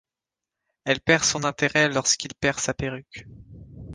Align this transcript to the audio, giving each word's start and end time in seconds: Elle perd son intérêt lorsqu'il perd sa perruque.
Elle 0.83 0.99
perd 0.99 1.23
son 1.25 1.43
intérêt 1.43 1.87
lorsqu'il 1.87 2.33
perd 2.33 2.57
sa 2.59 2.73
perruque. 2.73 3.27